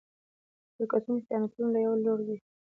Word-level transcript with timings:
د 0.73 0.73
شرکتونو 0.75 1.19
خیانتونه 1.27 1.67
له 1.73 1.79
يوه 1.85 1.97
لوري 2.05 2.23
دي. 2.29 2.37